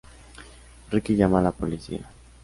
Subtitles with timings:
[0.89, 2.03] Ricky llama a la policía.